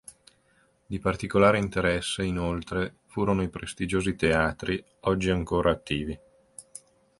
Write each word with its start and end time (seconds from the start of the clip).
Di 0.87 0.97
particolare 0.99 1.59
interesse 1.59 2.23
inoltre, 2.23 3.01
furono 3.05 3.43
i 3.43 3.49
prestigiosi 3.49 4.15
teatri, 4.15 4.83
oggi 5.01 5.29
ancora 5.29 5.69
attivi. 5.69 6.19